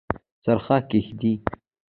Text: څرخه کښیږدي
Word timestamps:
څرخه 0.43 0.75
کښیږدي 0.89 1.33